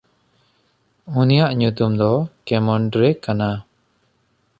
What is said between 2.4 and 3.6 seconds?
ᱠᱮᱢᱚᱱᱰᱨᱮ ᱠᱟᱱᱟ᱾